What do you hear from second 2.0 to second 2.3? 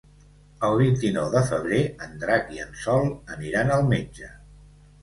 en